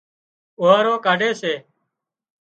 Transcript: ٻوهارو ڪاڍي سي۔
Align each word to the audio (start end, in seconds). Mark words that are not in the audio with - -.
ٻوهارو 0.57 0.93
ڪاڍي 1.05 1.29
سي۔ 1.41 1.53